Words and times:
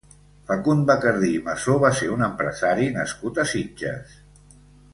Facund 0.51 0.85
Bacardí 0.91 1.29
i 1.39 1.41
Massó 1.49 1.75
va 1.83 1.91
ser 1.99 2.09
un 2.15 2.25
empresari 2.29 2.89
nascut 2.97 3.43
a 3.45 3.47
Sitges. 3.53 4.17